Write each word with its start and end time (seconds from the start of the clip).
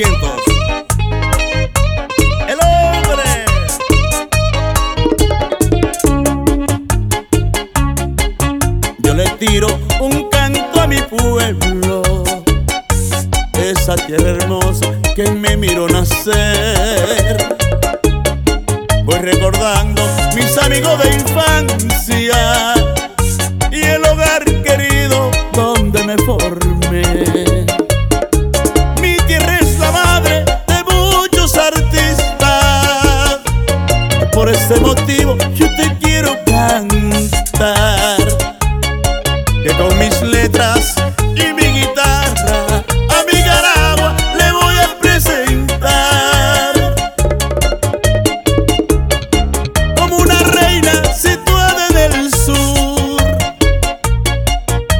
El 0.00 0.06
hombre. 2.62 3.24
Yo 8.98 9.14
le 9.14 9.28
tiro 9.40 9.66
un 10.00 10.28
canto 10.30 10.80
a 10.80 10.86
mi 10.86 10.98
pueblo. 10.98 12.02
Esa 13.54 13.96
tierra 13.96 14.30
hermosa 14.30 14.86
que 15.16 15.32
me 15.32 15.56
miró 15.56 15.88
nacer. 15.88 17.56
Voy 19.04 19.18
recordando 19.18 20.00
mis 20.36 20.56
amigos 20.58 20.96
de 21.02 21.14
infancia 21.14 22.74
y 23.72 23.82
el 23.82 24.04
hogar 24.04 24.44
querido 24.62 25.32
donde 25.54 26.04
me 26.04 26.16
formé. 26.18 27.47
Por 34.38 34.48
ese 34.50 34.78
motivo 34.78 35.36
yo 35.56 35.66
te 35.74 35.98
quiero 35.98 36.38
cantar. 36.44 38.22
Que 39.64 39.76
con 39.76 39.98
mis 39.98 40.22
letras 40.22 40.94
y 41.34 41.52
mi 41.54 41.80
guitarra 41.80 42.84
a 42.86 43.24
mi 43.26 43.40
Garagua 43.40 44.16
le 44.38 44.52
voy 44.52 44.76
a 44.76 44.96
presentar. 45.00 46.72
Como 49.96 50.18
una 50.18 50.38
reina 50.38 50.92
situada 51.12 51.88
en 51.88 51.96
el 51.96 52.32
sur. 52.32 53.20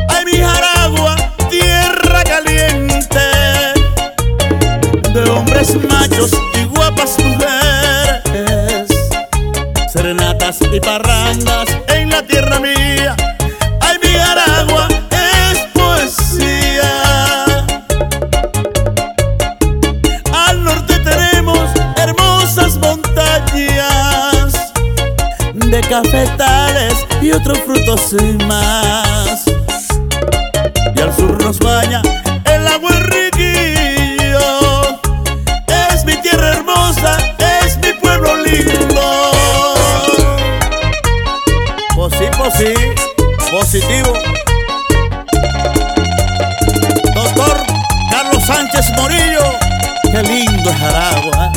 Ay, 0.09 0.25
mi 0.25 0.39
Jaragua, 0.39 1.15
tierra 1.49 2.25
caliente 2.25 3.21
de 5.15 5.31
hombres 5.31 5.77
machos 5.89 6.33
y 6.61 6.65
guapas 6.65 7.17
mujeres, 7.21 7.48
y 10.49 10.81
parrandas 10.81 11.69
en 11.89 12.09
la 12.09 12.23
tierra 12.23 12.59
mía. 12.59 13.15
Ay, 13.83 13.99
mi 14.03 14.17
Aragua 14.17 14.89
es 15.11 15.59
poesía. 15.75 16.87
Al 20.33 20.65
norte 20.65 20.99
tenemos 21.01 21.69
hermosas 21.97 22.79
montañas 22.79 24.55
de 25.53 25.81
cafetales 25.83 26.95
y 27.21 27.33
otros 27.33 27.59
frutos 27.59 28.15
y 28.19 28.43
más. 28.45 29.45
Y 30.97 31.01
al 31.01 31.15
sur 31.15 31.45
nos 31.45 31.59
baña 31.59 32.01
el 32.47 32.67
agua 32.67 32.91
Sí, 42.57 42.75
positivo. 43.51 44.15
Doctor 47.15 47.63
Carlos 48.11 48.43
Sánchez 48.47 48.91
Morillo, 48.97 49.53
qué 50.11 50.23
lindo 50.23 50.71
es 50.71 50.83
Aragua. 50.83 51.53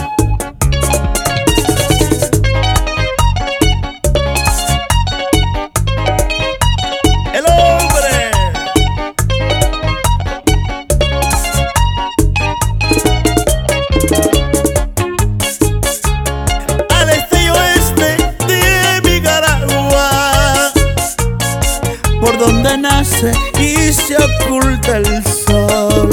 Por 22.72 22.78
donde 22.78 22.78
nace 22.78 23.32
y 23.59 23.92
se 23.92 24.16
oculta 24.18 24.98
el 24.98 25.24
sol. 25.26 26.09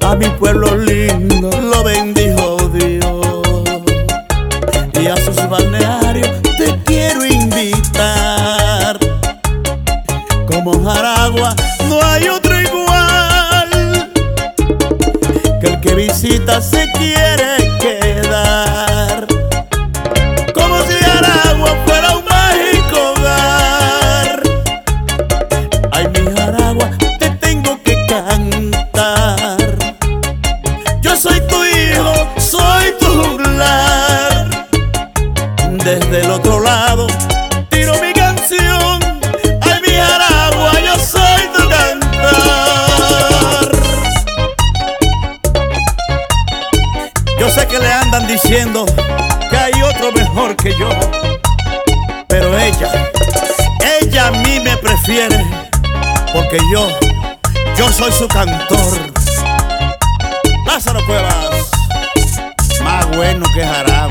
A 0.00 0.14
mi 0.14 0.28
pueblo 0.30 0.76
lindo 0.76 1.50
lo 1.60 1.84
bendijo 1.84 2.56
Dios 2.72 3.62
y 5.00 5.06
a 5.06 5.16
sus 5.16 5.36
balnearios 5.48 6.28
te 6.58 6.76
quiero 6.84 7.24
invitar. 7.24 8.98
Como 10.46 10.82
Jaragua 10.84 11.54
no 11.88 12.02
hay 12.02 12.28
otro 12.28 12.60
igual 12.60 14.10
que 15.60 15.66
el 15.66 15.80
que 15.80 15.94
visita 15.94 16.60
se 16.60 16.86
quiere 16.92 17.78
quedar. 17.80 17.93
Tiro 37.68 37.92
mi 38.00 38.12
canción. 38.12 39.00
Ay, 39.60 39.80
mi 39.86 39.94
Aragua, 39.96 40.72
yo 40.80 40.98
soy 40.98 41.48
tu 41.54 41.68
cantar. 41.68 43.70
Yo 47.38 47.50
sé 47.50 47.66
que 47.66 47.78
le 47.78 47.92
andan 47.92 48.26
diciendo 48.26 48.86
que 49.50 49.56
hay 49.56 49.82
otro 49.82 50.10
mejor 50.12 50.56
que 50.56 50.70
yo. 50.78 50.88
Pero 52.28 52.58
ella, 52.58 53.10
ella 54.00 54.28
a 54.28 54.30
mí 54.30 54.60
me 54.60 54.76
prefiere. 54.78 55.44
Porque 56.32 56.58
yo, 56.72 56.88
yo 57.76 57.92
soy 57.92 58.10
su 58.12 58.26
cantor. 58.28 59.12
Lázaro 60.66 61.04
Cuevas, 61.06 61.70
más 62.82 63.06
bueno 63.16 63.44
que 63.54 63.64
Jara. 63.64 64.08